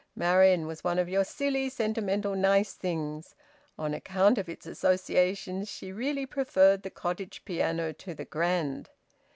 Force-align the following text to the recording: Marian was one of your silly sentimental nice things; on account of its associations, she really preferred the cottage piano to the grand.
Marian 0.15 0.65
was 0.65 0.83
one 0.83 0.97
of 0.97 1.07
your 1.09 1.23
silly 1.23 1.69
sentimental 1.69 2.33
nice 2.35 2.73
things; 2.73 3.35
on 3.77 3.93
account 3.93 4.39
of 4.39 4.49
its 4.49 4.65
associations, 4.65 5.69
she 5.69 5.91
really 5.91 6.25
preferred 6.25 6.81
the 6.81 6.89
cottage 6.89 7.45
piano 7.45 7.93
to 7.93 8.15
the 8.15 8.25
grand. 8.25 8.89